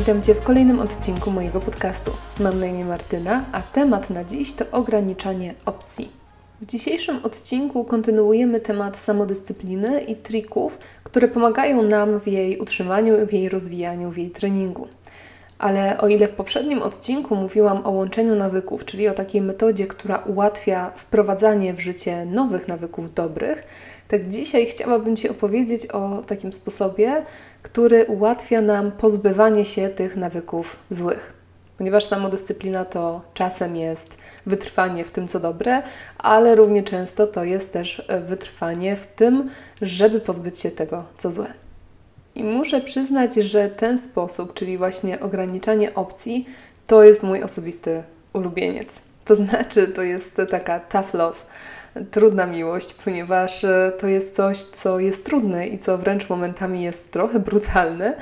[0.00, 2.12] Witam Cię w kolejnym odcinku mojego podcastu.
[2.40, 6.08] Mam na imię Martyna, a temat na dziś to ograniczanie opcji.
[6.60, 13.32] W dzisiejszym odcinku kontynuujemy temat samodyscypliny i trików, które pomagają nam w jej utrzymaniu, w
[13.32, 14.88] jej rozwijaniu, w jej treningu.
[15.60, 20.16] Ale o ile w poprzednim odcinku mówiłam o łączeniu nawyków, czyli o takiej metodzie, która
[20.16, 23.62] ułatwia wprowadzanie w życie nowych nawyków dobrych,
[24.08, 27.22] tak dzisiaj chciałabym Ci opowiedzieć o takim sposobie,
[27.62, 31.32] który ułatwia nam pozbywanie się tych nawyków złych.
[31.78, 34.16] Ponieważ samodyscyplina to czasem jest
[34.46, 35.82] wytrwanie w tym, co dobre,
[36.18, 39.50] ale równie często to jest też wytrwanie w tym,
[39.82, 41.69] żeby pozbyć się tego, co złe.
[42.40, 46.46] I muszę przyznać, że ten sposób, czyli właśnie ograniczanie opcji,
[46.86, 49.00] to jest mój osobisty ulubieniec.
[49.24, 51.38] To znaczy, to jest taka tough love,
[52.10, 57.12] trudna miłość, ponieważ e, to jest coś, co jest trudne i co wręcz momentami jest
[57.12, 58.16] trochę brutalne,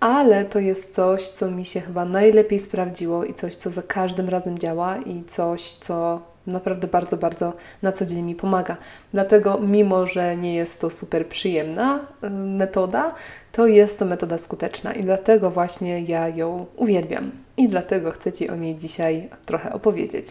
[0.00, 4.28] ale to jest coś, co mi się chyba najlepiej sprawdziło i coś, co za każdym
[4.28, 8.76] razem działa i coś, co naprawdę bardzo, bardzo na co dzień mi pomaga.
[9.12, 13.14] Dlatego, mimo że nie jest to super przyjemna y, metoda,
[13.52, 17.30] to jest to metoda skuteczna i dlatego właśnie ja ją uwielbiam.
[17.56, 20.26] I dlatego chcę Ci o niej dzisiaj trochę opowiedzieć.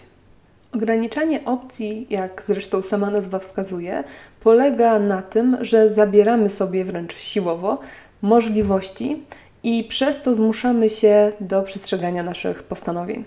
[0.75, 4.03] Ograniczanie opcji, jak zresztą sama nazwa wskazuje,
[4.43, 7.79] polega na tym, że zabieramy sobie wręcz siłowo
[8.21, 9.23] możliwości
[9.63, 13.23] i przez to zmuszamy się do przestrzegania naszych postanowień.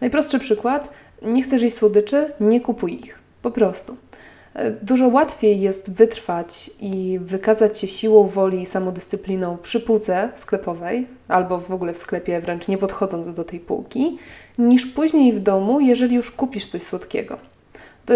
[0.00, 0.88] Najprostszy przykład:
[1.24, 3.18] nie chcesz jeść słodyczy, nie kupuj ich.
[3.42, 3.96] Po prostu.
[4.54, 11.06] E, dużo łatwiej jest wytrwać i wykazać się siłą woli i samodyscypliną przy półce sklepowej,
[11.28, 14.18] albo w ogóle w sklepie, wręcz nie podchodząc do tej półki,
[14.58, 17.38] niż później w domu, jeżeli już kupisz coś słodkiego.
[18.06, 18.14] To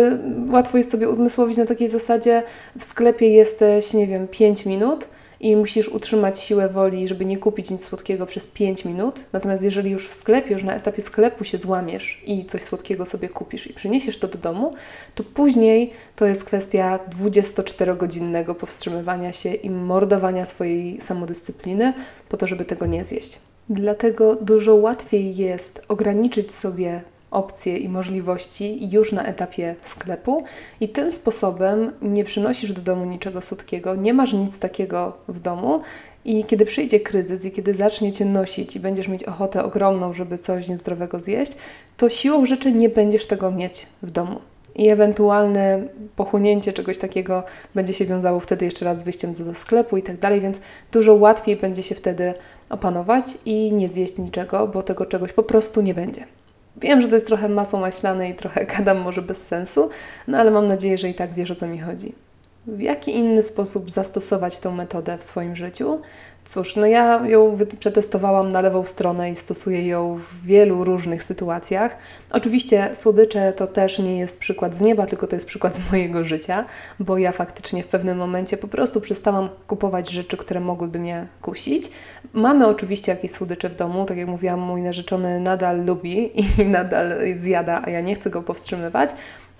[0.50, 2.42] łatwo jest sobie uzmysłowić na takiej zasadzie:
[2.78, 5.08] w sklepie jesteś, nie wiem, 5 minut
[5.40, 9.24] i musisz utrzymać siłę woli, żeby nie kupić nic słodkiego przez 5 minut.
[9.32, 13.28] Natomiast jeżeli już w sklepie, już na etapie sklepu się złamiesz i coś słodkiego sobie
[13.28, 14.74] kupisz i przyniesiesz to do domu,
[15.14, 21.92] to później to jest kwestia 24-godzinnego powstrzymywania się i mordowania swojej samodyscypliny
[22.28, 23.38] po to, żeby tego nie zjeść.
[23.68, 27.02] Dlatego dużo łatwiej jest ograniczyć sobie
[27.36, 30.44] opcje i możliwości już na etapie sklepu
[30.80, 35.80] i tym sposobem nie przynosisz do domu niczego słodkiego, nie masz nic takiego w domu
[36.24, 40.38] i kiedy przyjdzie kryzys i kiedy zacznie Cię nosić i będziesz mieć ochotę ogromną, żeby
[40.38, 41.52] coś niezdrowego zjeść,
[41.96, 44.40] to siłą rzeczy nie będziesz tego mieć w domu.
[44.74, 45.82] I ewentualne
[46.16, 47.42] pochłonięcie czegoś takiego
[47.74, 50.60] będzie się wiązało wtedy jeszcze raz z wyjściem do sklepu i tak dalej, więc
[50.92, 52.34] dużo łatwiej będzie się wtedy
[52.70, 56.24] opanować i nie zjeść niczego, bo tego czegoś po prostu nie będzie.
[56.76, 59.90] Wiem, że to jest trochę masło maślane i trochę gadam może bez sensu,
[60.28, 62.14] no ale mam nadzieję, że i tak wiesz o co mi chodzi.
[62.66, 66.00] W jaki inny sposób zastosować tę metodę w swoim życiu?
[66.44, 71.96] Cóż, no ja ją przetestowałam na lewą stronę i stosuję ją w wielu różnych sytuacjach.
[72.30, 76.24] Oczywiście słodycze to też nie jest przykład z nieba, tylko to jest przykład z mojego
[76.24, 76.64] życia,
[77.00, 81.90] bo ja faktycznie w pewnym momencie po prostu przestałam kupować rzeczy, które mogłyby mnie kusić.
[82.32, 87.14] Mamy oczywiście jakieś słodycze w domu, tak jak mówiłam, mój narzeczony nadal lubi i nadal
[87.36, 89.10] zjada, a ja nie chcę go powstrzymywać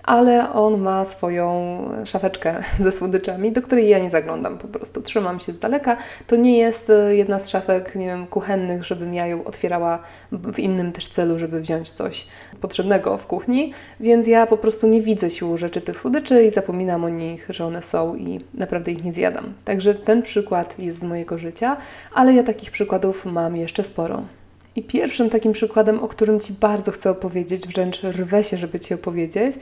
[0.07, 5.01] ale on ma swoją szafeczkę ze słodyczami, do której ja nie zaglądam po prostu.
[5.01, 5.97] Trzymam się z daleka.
[6.27, 9.99] To nie jest e, jedna z szafek, nie wiem, kuchennych, żebym ja ją otwierała
[10.31, 12.27] w innym też celu, żeby wziąć coś
[12.61, 17.03] potrzebnego w kuchni, więc ja po prostu nie widzę siłą rzeczy tych słodyczy i zapominam
[17.03, 19.53] o nich, że one są i naprawdę ich nie zjadam.
[19.65, 21.77] Także ten przykład jest z mojego życia,
[22.13, 24.23] ale ja takich przykładów mam jeszcze sporo.
[24.77, 28.93] I pierwszym takim przykładem, o którym Ci bardzo chcę opowiedzieć, wręcz rwę się, żeby Ci
[28.93, 29.55] opowiedzieć,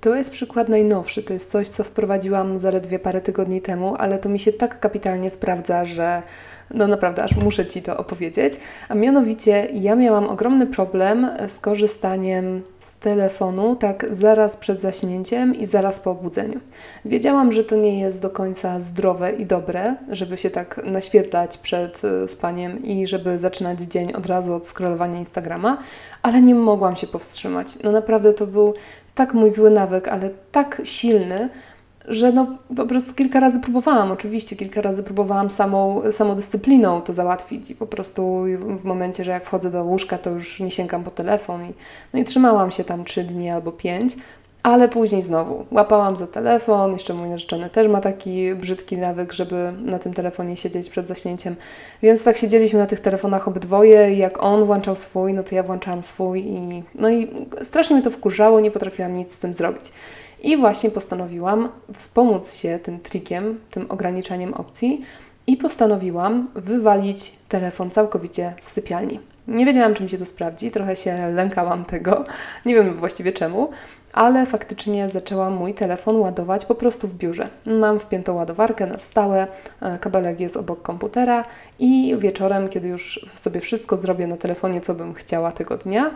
[0.00, 1.22] to jest przykład najnowszy.
[1.22, 5.30] To jest coś, co wprowadziłam zaledwie parę tygodni temu, ale to mi się tak kapitalnie
[5.30, 6.22] sprawdza, że
[6.70, 8.52] no naprawdę, aż muszę Ci to opowiedzieć.
[8.88, 15.66] A mianowicie, ja miałam ogromny problem z korzystaniem z telefonu tak zaraz przed zaśnięciem i
[15.66, 16.60] zaraz po obudzeniu.
[17.04, 22.02] Wiedziałam, że to nie jest do końca zdrowe i dobre, żeby się tak naświetlać przed
[22.04, 25.78] e, spaniem i żeby zaczynać dzień od razu od scrollowania Instagrama,
[26.22, 27.68] ale nie mogłam się powstrzymać.
[27.84, 28.74] No naprawdę to był
[29.14, 31.48] tak mój zły nawyk, ale tak silny,
[32.08, 32.46] że no
[32.76, 37.86] po prostu kilka razy próbowałam, oczywiście kilka razy próbowałam samą, samodyscypliną to załatwić i po
[37.86, 38.44] prostu
[38.76, 41.72] w momencie, że jak wchodzę do łóżka, to już nie sięgam po telefon i,
[42.12, 44.16] no i trzymałam się tam trzy dni albo pięć,
[44.62, 49.72] ale później znowu łapałam za telefon, jeszcze mój narzeczony też ma taki brzydki nawyk, żeby
[49.82, 51.56] na tym telefonie siedzieć przed zaśnięciem,
[52.02, 55.62] więc tak siedzieliśmy na tych telefonach obydwoje i jak on włączał swój, no to ja
[55.62, 57.28] włączałam swój i no i
[57.62, 59.92] strasznie mnie to wkurzało, nie potrafiłam nic z tym zrobić.
[60.42, 65.04] I właśnie postanowiłam wspomóc się tym trikiem, tym ograniczaniem opcji
[65.46, 69.20] i postanowiłam wywalić telefon całkowicie z sypialni.
[69.48, 72.24] Nie wiedziałam, czy mi się to sprawdzi, trochę się lękałam tego,
[72.66, 73.70] nie wiem właściwie czemu,
[74.12, 77.48] ale faktycznie zaczęłam mój telefon ładować po prostu w biurze.
[77.66, 79.46] Mam wpiętą ładowarkę na stałe,
[79.80, 81.44] e, kabelek jest obok komputera
[81.78, 86.10] i wieczorem, kiedy już sobie wszystko zrobię na telefonie, co bym chciała tego dnia,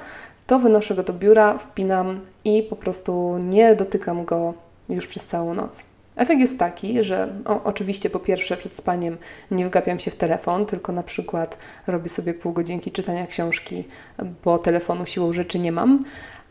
[0.46, 4.54] to wynoszę go do biura, wpinam i po prostu nie dotykam go
[4.88, 5.82] już przez całą noc.
[6.16, 9.16] Efekt jest taki, że o, oczywiście po pierwsze przed spaniem
[9.50, 13.84] nie wgapiam się w telefon, tylko na przykład robię sobie pół godzinki czytania książki,
[14.44, 16.00] bo telefonu siłą rzeczy nie mam,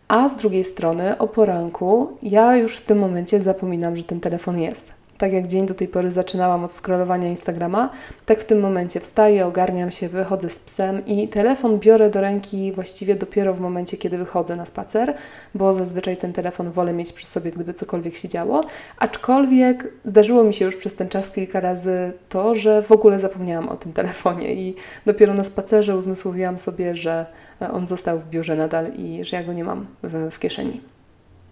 [0.07, 4.59] a z drugiej strony o poranku ja już w tym momencie zapominam, że ten telefon
[4.59, 7.89] jest tak jak dzień do tej pory zaczynałam od scrollowania Instagrama,
[8.25, 12.71] tak w tym momencie wstaję, ogarniam się, wychodzę z psem i telefon biorę do ręki
[12.71, 15.13] właściwie dopiero w momencie, kiedy wychodzę na spacer,
[15.55, 18.61] bo zazwyczaj ten telefon wolę mieć przy sobie, gdyby cokolwiek się działo.
[18.97, 23.69] Aczkolwiek zdarzyło mi się już przez ten czas kilka razy to, że w ogóle zapomniałam
[23.69, 24.75] o tym telefonie i
[25.05, 27.25] dopiero na spacerze uzmysłowiłam sobie, że
[27.73, 30.81] on został w biurze nadal i że ja go nie mam w, w kieszeni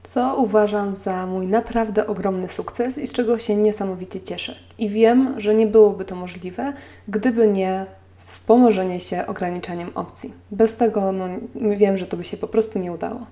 [0.03, 4.55] co uważam za mój naprawdę ogromny sukces i z czego się niesamowicie cieszę.
[4.77, 6.73] I wiem, że nie byłoby to możliwe,
[7.07, 7.85] gdyby nie
[8.25, 10.33] wspomożenie się ograniczaniem opcji.
[10.51, 11.25] Bez tego no,
[11.55, 13.25] wiem, że to by się po prostu nie udało.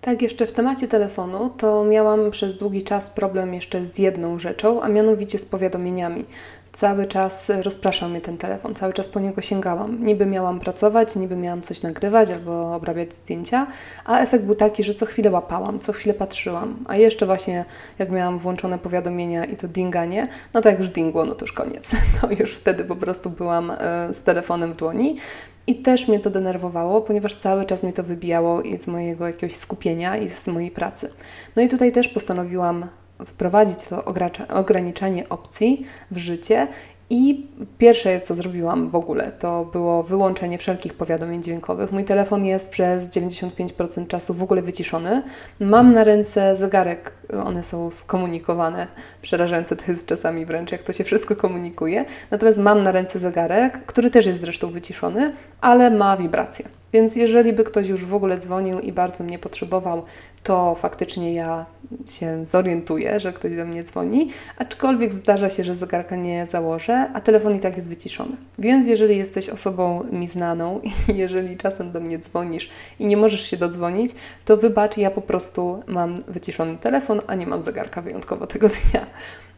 [0.00, 4.82] Tak, jeszcze w temacie telefonu, to miałam przez długi czas problem jeszcze z jedną rzeczą,
[4.82, 6.24] a mianowicie z powiadomieniami
[6.72, 10.04] cały czas rozpraszał mnie ten telefon, cały czas po niego sięgałam.
[10.04, 13.66] Niby miałam pracować, niby miałam coś nagrywać albo obrabiać zdjęcia,
[14.04, 16.84] a efekt był taki, że co chwilę łapałam, co chwilę patrzyłam.
[16.88, 17.64] A jeszcze właśnie
[17.98, 21.52] jak miałam włączone powiadomienia i to dinganie, no to jak już dingło, no to już
[21.52, 21.90] koniec.
[22.22, 23.76] No już wtedy po prostu byłam e,
[24.12, 25.16] z telefonem w dłoni.
[25.66, 30.16] I też mnie to denerwowało, ponieważ cały czas mnie to wybijało z mojego jakiegoś skupienia
[30.16, 31.10] i z mojej pracy.
[31.56, 32.86] No i tutaj też postanowiłam
[33.26, 34.04] wprowadzić to
[34.48, 36.68] ograniczanie opcji w życie
[37.14, 37.46] i
[37.78, 41.92] pierwsze, co zrobiłam w ogóle, to było wyłączenie wszelkich powiadomień dźwiękowych.
[41.92, 45.22] Mój telefon jest przez 95% czasu w ogóle wyciszony.
[45.60, 47.12] Mam na ręce zegarek,
[47.44, 48.86] one są skomunikowane.
[49.22, 52.04] Przerażające to jest czasami wręcz, jak to się wszystko komunikuje.
[52.30, 56.81] Natomiast mam na ręce zegarek, który też jest zresztą wyciszony, ale ma wibrację.
[56.92, 60.02] Więc jeżeli by ktoś już w ogóle dzwonił i bardzo mnie potrzebował,
[60.42, 61.66] to faktycznie ja
[62.08, 67.20] się zorientuję, że ktoś do mnie dzwoni, aczkolwiek zdarza się, że zegarka nie założę, a
[67.20, 68.36] telefon i tak jest wyciszony.
[68.58, 73.46] Więc jeżeli jesteś osobą mi znaną i jeżeli czasem do mnie dzwonisz i nie możesz
[73.46, 74.14] się dodzwonić,
[74.44, 79.06] to wybacz, ja po prostu mam wyciszony telefon, a nie mam zegarka wyjątkowo tego dnia.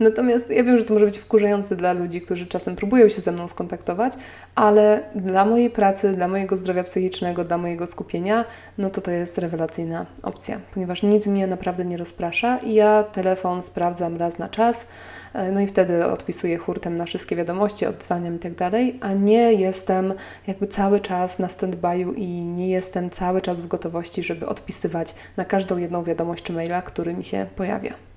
[0.01, 3.33] Natomiast ja wiem, że to może być wkurzające dla ludzi, którzy czasem próbują się ze
[3.33, 4.13] mną skontaktować,
[4.55, 8.45] ale dla mojej pracy, dla mojego zdrowia psychicznego, dla mojego skupienia,
[8.79, 13.63] no to to jest rewelacyjna opcja, ponieważ nic mnie naprawdę nie rozprasza i ja telefon
[13.63, 14.87] sprawdzam raz na czas,
[15.35, 19.53] e, no i wtedy odpisuję hurtem na wszystkie wiadomości, odzwaniam i tak dalej, a nie
[19.53, 20.15] jestem
[20.47, 25.45] jakby cały czas na stand-by'u i nie jestem cały czas w gotowości, żeby odpisywać na
[25.45, 28.14] każdą jedną wiadomość czy maila, który mi się pojawia.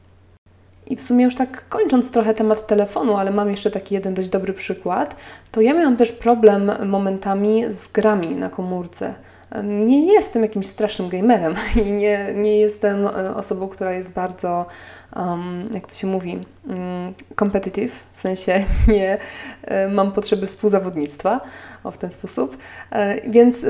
[0.89, 4.29] I w sumie już tak kończąc trochę temat telefonu, ale mam jeszcze taki jeden dość
[4.29, 5.15] dobry przykład,
[5.51, 9.13] to ja miałam też problem momentami z grami na komórce.
[9.63, 14.65] Nie jestem jakimś strasznym gamerem i nie, nie jestem e, osobą, która jest bardzo
[15.15, 19.17] um, jak to się mówi, um, competitive, w sensie nie
[19.71, 21.41] um, mam potrzeby współzawodnictwa
[21.83, 22.57] o, w ten sposób.
[22.91, 23.65] E, więc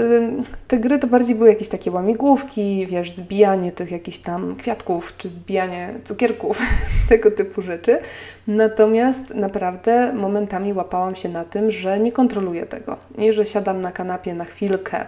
[0.68, 5.30] te gry to bardziej były jakieś takie łamigłówki, wiesz, zbijanie tych jakichś tam kwiatków, czy
[5.30, 6.62] zbijanie cukierków,
[7.10, 8.00] tego typu rzeczy.
[8.48, 13.92] Natomiast naprawdę momentami łapałam się na tym, że nie kontroluję tego i że siadam na
[13.92, 15.06] kanapie na chwilkę,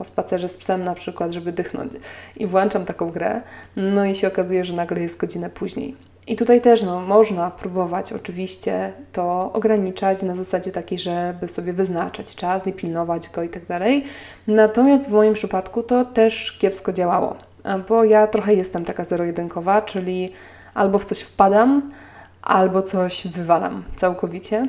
[0.00, 1.92] po spacerze z psem na przykład, żeby dychnąć.
[2.36, 3.40] I włączam taką grę,
[3.76, 5.96] no i się okazuje, że nagle jest godzinę później.
[6.26, 12.34] I tutaj też no, można próbować oczywiście to ograniczać na zasadzie takiej, żeby sobie wyznaczać
[12.34, 14.04] czas i pilnować go i tak dalej.
[14.46, 17.36] Natomiast w moim przypadku to też kiepsko działało,
[17.88, 20.32] bo ja trochę jestem taka zero-jedynkowa, czyli
[20.74, 21.92] albo w coś wpadam,
[22.42, 24.68] albo coś wywalam całkowicie.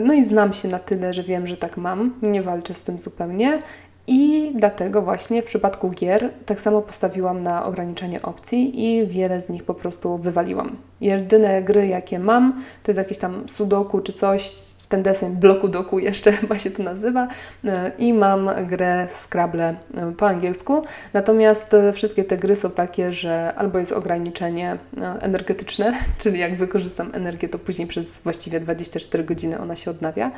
[0.00, 2.98] No i znam się na tyle, że wiem, że tak mam, nie walczę z tym
[2.98, 3.62] zupełnie
[4.08, 9.48] i dlatego właśnie w przypadku gier tak samo postawiłam na ograniczenie opcji i wiele z
[9.48, 10.76] nich po prostu wywaliłam.
[11.00, 14.50] Jedyne gry, jakie mam, to jest jakieś tam sudoku czy coś,
[14.88, 17.28] ten deseń bloku doku jeszcze chyba się to nazywa
[17.64, 20.84] e, i mam grę Scrabble e, po angielsku.
[21.12, 24.78] Natomiast e, wszystkie te gry są takie, że albo jest ograniczenie
[25.20, 30.30] energetyczne, czyli jak wykorzystam energię, to później przez właściwie 24 godziny ona się odnawia,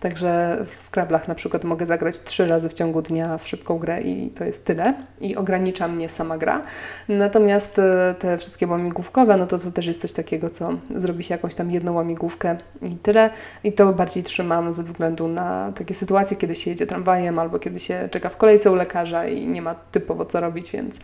[0.00, 4.02] Także w Scrabblach na przykład mogę zagrać trzy razy w ciągu dnia w szybką grę
[4.02, 4.94] i to jest tyle.
[5.20, 6.62] I ogranicza mnie sama gra.
[7.08, 7.80] Natomiast
[8.18, 11.70] te wszystkie łamigłówkowe, no to to też jest coś takiego, co zrobi się jakąś tam
[11.70, 13.30] jedną łamigłówkę i tyle.
[13.64, 17.78] I to bardziej trzymam ze względu na takie sytuacje, kiedy się jedzie tramwajem albo kiedy
[17.78, 20.96] się czeka w kolejce u lekarza i nie ma typowo co robić, więc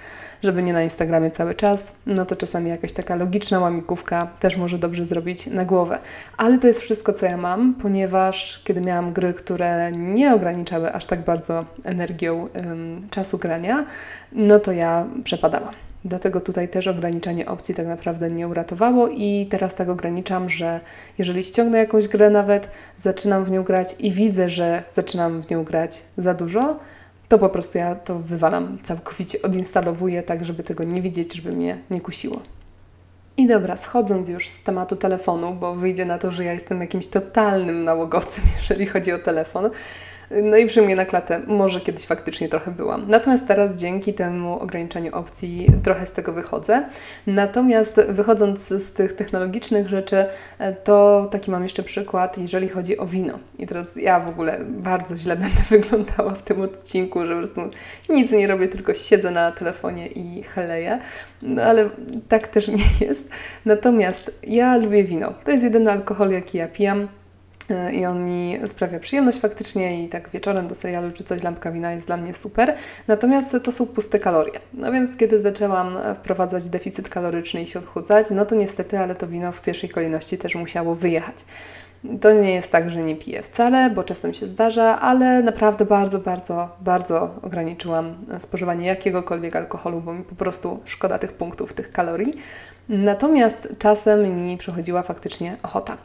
[0.42, 4.78] żeby nie na Instagramie cały czas, no to czasami jakaś taka logiczna łamigłówka też może
[4.78, 5.98] dobrze zrobić na głowę.
[6.36, 11.06] Ale to jest wszystko, co ja mam, ponieważ kiedy miałam gry, które nie ograniczały aż
[11.06, 13.86] tak bardzo energią ym, czasu grania,
[14.32, 15.81] no to ja przepadałam.
[16.04, 20.80] Dlatego tutaj też ograniczanie opcji tak naprawdę nie uratowało i teraz tak ograniczam, że
[21.18, 25.64] jeżeli ściągnę jakąś grę nawet, zaczynam w nią grać i widzę, że zaczynam w nią
[25.64, 26.76] grać za dużo,
[27.28, 31.78] to po prostu ja to wywalam całkowicie, odinstalowuję tak, żeby tego nie widzieć, żeby mnie
[31.90, 32.40] nie kusiło.
[33.36, 37.06] I dobra, schodząc już z tematu telefonu, bo wyjdzie na to, że ja jestem jakimś
[37.06, 39.70] totalnym nałogowcem, jeżeli chodzi o telefon,
[40.42, 43.04] no i przyjmuję na klatę, może kiedyś faktycznie trochę byłam.
[43.08, 46.84] Natomiast teraz dzięki temu ograniczeniu opcji trochę z tego wychodzę.
[47.26, 50.24] Natomiast wychodząc z tych technologicznych rzeczy,
[50.58, 53.38] e, to taki mam jeszcze przykład, jeżeli chodzi o wino.
[53.58, 57.60] I teraz ja w ogóle bardzo źle będę wyglądała w tym odcinku, że po prostu
[58.08, 60.98] nic nie robię, tylko siedzę na telefonie i chleję.
[61.42, 61.90] No ale
[62.28, 63.28] tak też nie jest.
[63.64, 65.34] Natomiast ja lubię wino.
[65.44, 67.08] To jest jedyny alkohol, jaki ja pijam.
[67.72, 71.72] E, i on mi sprawia przyjemność faktycznie i tak wieczorem do serialu czy coś, lampka
[71.72, 72.74] wina jest dla mnie super.
[73.08, 74.60] Natomiast to są puste kalorie.
[74.74, 79.26] No więc kiedy zaczęłam wprowadzać deficyt kaloryczny i się odchudzać, no to niestety, ale to
[79.26, 81.36] wino w pierwszej kolejności też musiało wyjechać.
[82.20, 86.18] To nie jest tak, że nie piję wcale, bo czasem się zdarza, ale naprawdę bardzo,
[86.18, 92.34] bardzo, bardzo ograniczyłam spożywanie jakiegokolwiek alkoholu, bo mi po prostu szkoda tych punktów, tych kalorii.
[92.88, 95.96] Natomiast czasem mi przychodziła faktycznie ochota.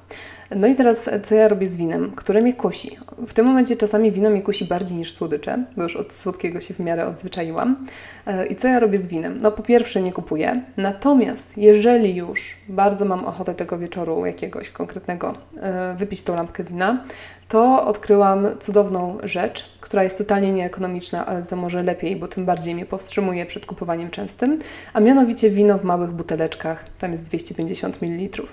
[0.55, 2.97] No i teraz, co ja robię z winem, które mnie kusi?
[3.27, 6.73] W tym momencie czasami wino mnie kusi bardziej niż słodycze, bo już od słodkiego się
[6.73, 7.85] w miarę odzwyczaiłam.
[8.25, 9.39] E, I co ja robię z winem?
[9.41, 15.33] No po pierwsze nie kupuję, natomiast jeżeli już bardzo mam ochotę tego wieczoru jakiegoś konkretnego
[15.61, 17.03] e, wypić tą lampkę wina,
[17.47, 22.75] to odkryłam cudowną rzecz, która jest totalnie nieekonomiczna, ale to może lepiej, bo tym bardziej
[22.75, 24.59] mnie powstrzymuje przed kupowaniem częstym,
[24.93, 28.47] a mianowicie wino w małych buteleczkach, tam jest 250 ml.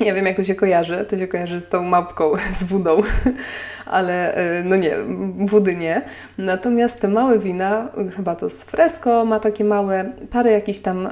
[0.00, 1.06] Nie wiem, jak to się kojarzy.
[1.08, 3.02] To się kojarzy z tą małpką, z wodą,
[3.86, 4.96] ale e, no nie,
[5.46, 6.02] wody nie.
[6.38, 11.08] Natomiast te małe wina, chyba to z Fresco ma takie małe, parę jakichś tam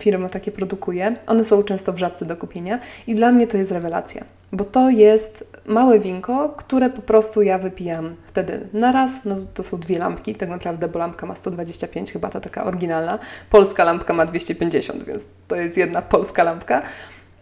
[0.00, 1.16] firm takie produkuje.
[1.26, 4.90] One są często w żabce do kupienia i dla mnie to jest rewelacja, bo to
[4.90, 9.12] jest małe winko, które po prostu ja wypijam wtedy na raz.
[9.24, 13.18] No to są dwie lampki, tak naprawdę, bo lampka ma 125, chyba ta taka oryginalna.
[13.50, 16.82] Polska lampka ma 250, więc to jest jedna polska lampka.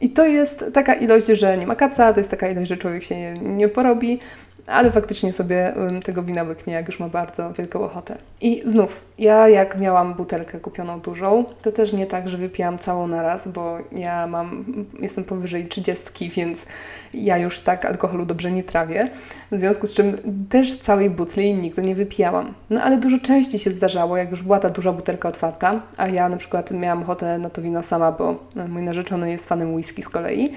[0.02, 3.04] I to jest taka ilość, że nie ma kaca, to jest taka ilość, że człowiek
[3.04, 4.18] się nie, nie porobi
[4.66, 8.16] ale faktycznie sobie tego wina łyknie, jak już ma bardzo wielką ochotę.
[8.40, 13.06] I znów, ja jak miałam butelkę kupioną dużą, to też nie tak, że wypijam całą
[13.06, 14.64] na raz, bo ja mam,
[15.00, 16.66] jestem powyżej 30, więc
[17.14, 19.10] ja już tak alkoholu dobrze nie trawię.
[19.52, 22.54] W związku z czym też całej butli nigdy nie wypijałam.
[22.70, 26.28] No ale dużo częściej się zdarzało, jak już była ta duża butelka otwarta, a ja
[26.28, 28.36] na przykład miałam ochotę na to wino sama, bo
[28.68, 30.52] mój narzeczony jest fanem whisky z kolei,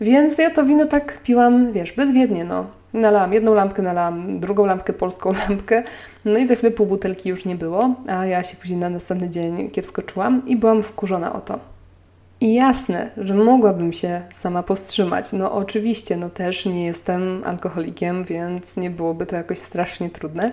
[0.00, 2.81] więc ja to wino tak piłam, wiesz, bezwiednie, no.
[2.92, 5.82] Nalałam jedną lampkę, nalałam drugą lampkę, polską lampkę,
[6.24, 9.28] no i za chwilę pół butelki już nie było, a ja się później na następny
[9.28, 11.58] dzień kiepsko czułam i byłam wkurzona o to.
[12.40, 15.32] I jasne, że mogłabym się sama powstrzymać.
[15.32, 20.52] No oczywiście, no też nie jestem alkoholikiem, więc nie byłoby to jakoś strasznie trudne,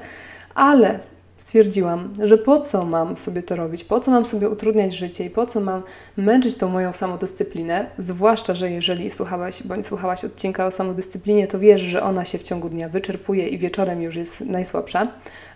[0.55, 0.99] ale
[1.49, 5.29] stwierdziłam, że po co mam sobie to robić, po co mam sobie utrudniać życie i
[5.29, 5.83] po co mam
[6.17, 11.81] męczyć tą moją samodyscyplinę, zwłaszcza, że jeżeli słuchałaś bądź słuchałaś odcinka o samodyscyplinie, to wiesz,
[11.81, 15.07] że ona się w ciągu dnia wyczerpuje i wieczorem już jest najsłabsza,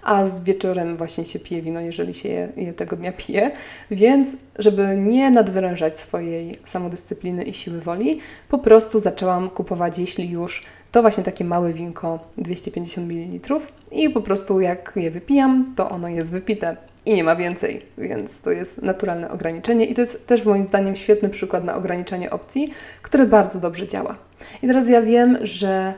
[0.03, 3.51] a z wieczorem właśnie się pije wino, jeżeli się je, je tego dnia pije,
[3.91, 8.19] więc żeby nie nadwyrężać swojej samodyscypliny i siły woli,
[8.49, 13.59] po prostu zaczęłam kupować, jeśli już to właśnie takie małe winko 250 ml
[13.91, 18.41] i po prostu jak je wypijam, to ono jest wypite i nie ma więcej, więc
[18.41, 22.73] to jest naturalne ograniczenie i to jest też moim zdaniem świetny przykład na ograniczanie opcji,
[23.01, 24.17] które bardzo dobrze działa.
[24.63, 25.93] I teraz ja wiem, że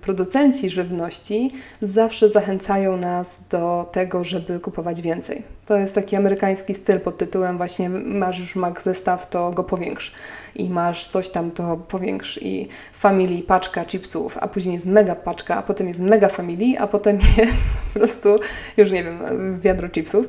[0.00, 5.42] producenci żywności zawsze zachęcają nas do tego, żeby kupować więcej.
[5.66, 10.12] To jest taki amerykański styl pod tytułem właśnie masz już mak zestaw, to go powiększ
[10.54, 15.56] i masz coś tam, to powiększ i family paczka chipsów, a później jest mega paczka,
[15.56, 18.36] a potem jest mega family, a potem jest po prostu
[18.76, 19.20] już nie wiem,
[19.60, 20.28] wiadro chipsów.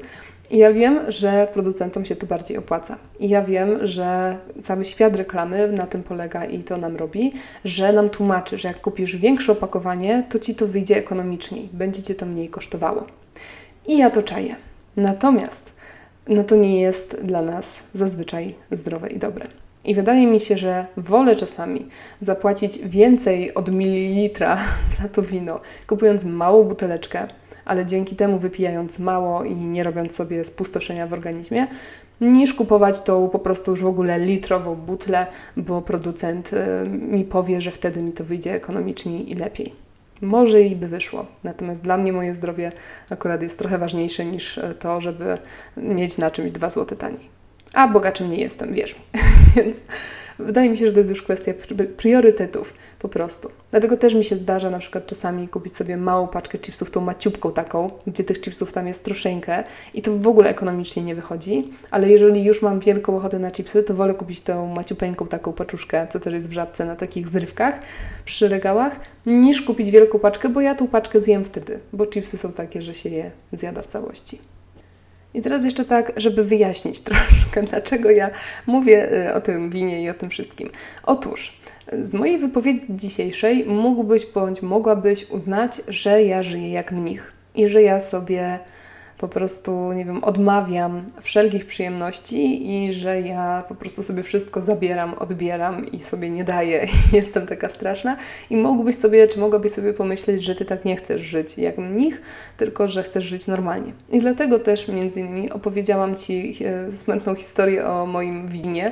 [0.52, 2.98] I ja wiem, że producentom się to bardziej opłaca.
[3.20, 7.34] I ja wiem, że cały świat reklamy na tym polega i to nam robi,
[7.66, 12.16] że nam tłumaczy, że jak kupisz większe opakowanie, to ci to wyjdzie ekonomiczniej, będzie cię
[12.16, 13.06] to mniej kosztowało.
[13.88, 14.56] I ja to czaję.
[14.98, 15.76] Natomiast
[16.28, 19.48] no to nie jest dla nas zazwyczaj zdrowe i dobre.
[19.86, 24.58] I wydaje mi się, że wolę czasami zapłacić więcej od mililitra
[25.02, 27.28] za to wino, kupując małą buteleczkę,
[27.66, 31.68] ale dzięki temu wypijając mało i nie robiąc sobie spustoszenia w organizmie,
[32.22, 37.62] niż kupować tą po prostu już w ogóle litrową butlę, bo producent y, mi powie,
[37.62, 39.74] że wtedy mi to wyjdzie ekonomiczniej i lepiej.
[40.22, 41.26] Może i by wyszło.
[41.44, 42.72] Natomiast dla mnie moje zdrowie
[43.10, 45.38] akurat jest trochę ważniejsze niż y, to, żeby
[45.78, 47.30] mieć na czymś dwa złote taniej.
[47.74, 48.96] A bogaczem nie jestem, wiesz.
[49.56, 49.78] Więc
[50.40, 51.54] Wydaje mi się, że to jest już kwestia
[51.98, 53.50] priorytetów po prostu.
[53.72, 57.52] Dlatego też mi się zdarza na przykład czasami kupić sobie małą paczkę chipsów, tą maciubką
[57.52, 59.64] taką, gdzie tych chipsów tam jest troszeczkę
[59.94, 63.84] i to w ogóle ekonomicznie nie wychodzi, ale jeżeli już mam wielką ochotę na chipsy,
[63.84, 67.80] to wolę kupić tą maciupeńką taką paczuszkę, co też jest w żabce na takich zrywkach
[68.26, 72.52] przy regałach, niż kupić wielką paczkę, bo ja tą paczkę zjem wtedy, bo chipsy są
[72.52, 74.55] takie, że się je zjada w całości.
[75.36, 78.30] I teraz jeszcze tak, żeby wyjaśnić troszkę, dlaczego ja
[78.68, 80.70] mówię y, o tym winie i o tym wszystkim.
[81.04, 81.58] Otóż,
[82.02, 87.82] z mojej wypowiedzi dzisiejszej mógłbyś bądź mogłabyś uznać, że ja żyję jak mnich i że
[87.82, 88.60] ja sobie
[89.18, 95.14] po prostu, nie wiem, odmawiam wszelkich przyjemności i że ja po prostu sobie wszystko zabieram,
[95.14, 96.88] odbieram i sobie nie daję.
[97.14, 98.18] Jestem taka straszna.
[98.50, 102.22] I mógłbyś sobie, czy mogłabyś sobie pomyśleć, że Ty tak nie chcesz żyć jak mnich,
[102.58, 103.92] tylko że chcesz żyć normalnie.
[104.12, 108.92] I dlatego też między innymi opowiedziałam Ci e, smętną historię o moim winie,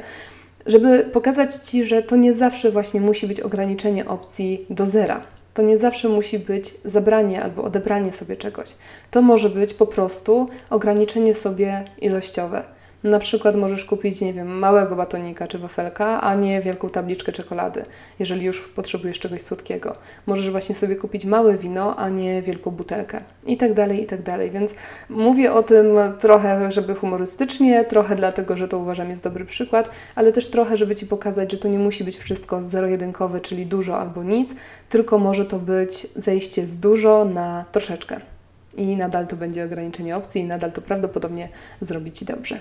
[0.65, 5.21] żeby pokazać Ci, że to nie zawsze właśnie musi być ograniczenie opcji do zera
[5.53, 8.75] to nie zawsze musi być zabranie albo odebranie sobie czegoś.
[9.11, 12.63] To może być po prostu ograniczenie sobie ilościowe.
[13.03, 17.85] Na przykład możesz kupić, nie wiem, małego batonika czy wafelka, a nie wielką tabliczkę czekolady,
[18.19, 19.95] jeżeli już potrzebujesz czegoś słodkiego.
[20.25, 23.21] Możesz właśnie sobie kupić małe wino, a nie wielką butelkę.
[23.45, 24.51] I tak dalej, i tak dalej.
[24.51, 24.75] Więc
[25.09, 25.87] mówię o tym
[26.19, 30.95] trochę, żeby humorystycznie, trochę dlatego, że to uważam jest dobry przykład, ale też trochę, żeby
[30.95, 34.55] Ci pokazać, że to nie musi być wszystko zero-jedynkowe, czyli dużo albo nic,
[34.89, 38.19] tylko może to być zejście z dużo na troszeczkę.
[38.77, 41.49] I nadal to będzie ograniczenie opcji, i nadal to prawdopodobnie
[41.81, 42.59] zrobi Ci dobrze.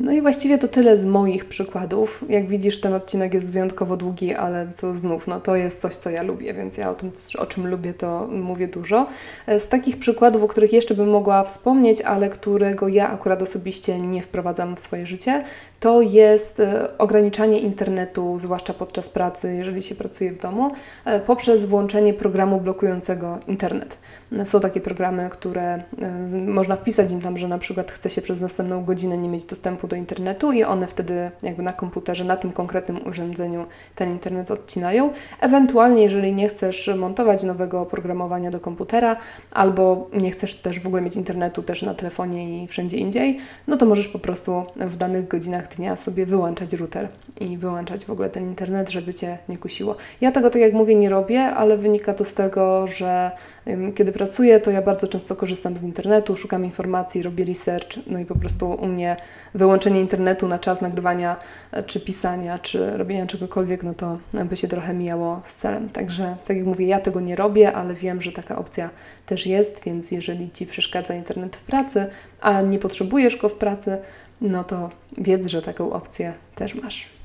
[0.00, 2.24] No i właściwie to tyle z moich przykładów.
[2.28, 6.10] Jak widzisz, ten odcinek jest wyjątkowo długi, ale to znów, no to jest coś, co
[6.10, 9.06] ja lubię, więc ja o tym, o czym lubię, to mówię dużo.
[9.58, 14.22] Z takich przykładów, o których jeszcze bym mogła wspomnieć, ale którego ja akurat osobiście nie
[14.22, 15.44] wprowadzam w swoje życie,
[15.80, 20.70] to jest e, ograniczanie internetu, zwłaszcza podczas pracy, jeżeli się pracuje w domu,
[21.04, 23.98] e, poprzez włączenie programu blokującego internet.
[24.44, 25.82] Są takie programy, które e,
[26.46, 29.86] można wpisać im tam, że na przykład chce się przez następną godzinę nie mieć dostępu
[29.86, 35.10] do internetu i one wtedy jakby na komputerze, na tym konkretnym urządzeniu ten internet odcinają.
[35.40, 39.16] Ewentualnie, jeżeli nie chcesz montować nowego oprogramowania do komputera
[39.52, 43.76] albo nie chcesz też w ogóle mieć internetu też na telefonie i wszędzie indziej, no
[43.76, 47.08] to możesz po prostu w danych godzinach dnia sobie wyłączać router
[47.40, 49.96] i wyłączać w ogóle ten internet, żeby Cię nie kusiło.
[50.20, 53.30] Ja tego, tak jak mówię, nie robię, ale wynika to z tego, że
[53.94, 58.24] kiedy pracuję, to ja bardzo często korzystam z internetu, szukam informacji, robię research, no i
[58.24, 59.16] po prostu u mnie
[59.54, 61.36] wyłączenie internetu na czas nagrywania,
[61.72, 65.88] e, czy pisania, czy robienia czegokolwiek, no to by się trochę mijało z celem.
[65.88, 68.90] Także, tak jak mówię, ja tego nie robię, ale wiem, że taka opcja
[69.26, 72.06] też jest, więc jeżeli Ci przeszkadza internet w pracy,
[72.40, 73.98] a nie potrzebujesz go w pracy,
[74.40, 77.18] no to wiedz, że taką opcję też masz.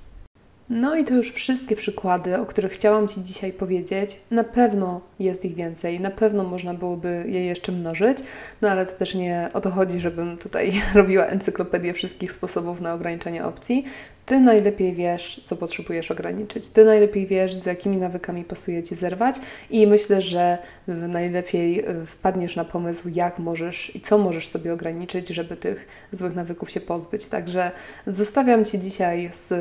[0.69, 4.19] No i to już wszystkie przykłady, o których chciałam Ci dzisiaj powiedzieć.
[4.31, 8.17] Na pewno jest ich więcej, na pewno można byłoby je jeszcze mnożyć,
[8.61, 12.93] no ale to też nie o to chodzi, żebym tutaj robiła encyklopedię wszystkich sposobów na
[12.93, 13.85] ograniczenie opcji.
[14.25, 16.69] Ty najlepiej wiesz, co potrzebujesz ograniczyć.
[16.69, 19.35] Ty najlepiej wiesz, z jakimi nawykami pasuje Ci zerwać
[19.69, 20.57] i myślę, że
[20.87, 26.35] najlepiej e, wpadniesz na pomysł, jak możesz i co możesz sobie ograniczyć, żeby tych złych
[26.35, 27.25] nawyków się pozbyć.
[27.25, 27.71] Także
[28.07, 29.53] zostawiam Ci dzisiaj z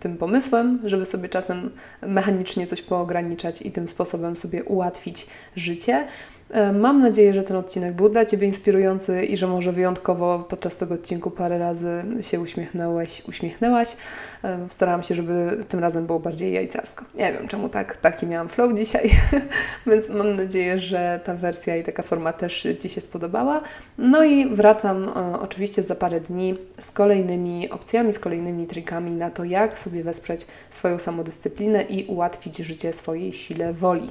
[0.00, 1.70] tym pomysłem, żeby sobie czasem
[2.02, 5.26] mechanicznie coś poograniczać i tym sposobem sobie ułatwić
[5.56, 6.06] życie.
[6.50, 10.76] E, mam nadzieję, że ten odcinek był dla Ciebie inspirujący i że może wyjątkowo podczas
[10.76, 13.96] tego odcinku parę razy się uśmiechnąłeś, uśmiechnęłaś.
[14.44, 17.04] E, starałam się, żeby tym razem było bardziej jajcarsko.
[17.14, 19.10] Nie wiem, czemu tak, taki miałam flow dzisiaj,
[19.86, 23.60] więc mam nadzieję, że ta wersja i taka forma też Ci się spodobała.
[23.98, 29.30] No i wracam e, oczywiście za parę dni z kolejnymi opcjami, z kolejnymi trikami na
[29.30, 34.10] to, jak sobie wesprzeć swoją samodyscyplinę i ułatwić życie swojej sile woli.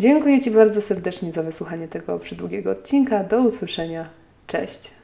[0.00, 3.24] Dziękuję Ci bardzo serdecznie za wysłuchanie tego przydługiego odcinka.
[3.24, 4.08] Do usłyszenia.
[4.46, 4.99] Cześć.